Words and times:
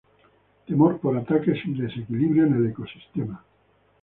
Temor 0.67 0.97
por 0.99 1.15
ataques 1.15 1.59
y 1.67 1.73
desequilibrio 1.75 2.47
en 2.47 2.55
el 2.55 2.69
ecosistema. 2.71 3.45